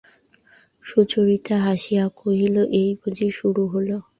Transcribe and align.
সুচরিতা 0.85 1.55
হাসিয়া 1.65 2.05
কহিল, 2.19 2.55
এই 2.79 2.89
বুঝি 3.01 3.27
শুরু 3.39 3.63
হল! 3.73 3.89